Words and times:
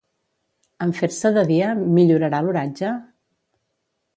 En 0.85 0.93
fer-se 0.99 1.31
de 1.35 1.43
dia, 1.51 1.67
millorà 1.99 2.41
l'oratge? 2.47 2.95